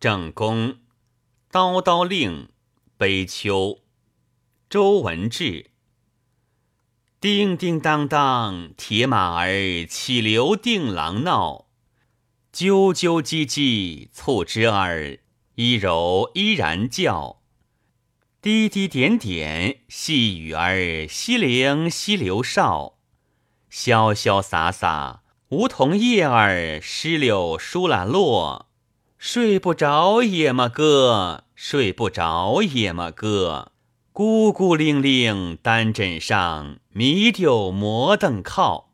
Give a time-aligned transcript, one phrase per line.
[0.00, 0.76] 正宫，
[1.50, 2.50] 叨叨令，
[2.96, 3.80] 悲秋。
[4.70, 5.72] 周文志。
[7.20, 11.66] 叮叮当当，铁马儿起流定郎闹。
[12.52, 15.18] 啾啾唧唧，促织儿
[15.56, 17.42] 依柔依然叫。
[18.40, 22.98] 滴滴点点，细雨儿稀灵稀流少。
[23.68, 28.67] 潇潇洒洒，梧桐叶儿石榴疏了落。
[29.18, 33.72] 睡不着也么歌，睡不着也么歌。
[34.12, 38.87] 孤孤零零，单枕上，迷丢摩登靠。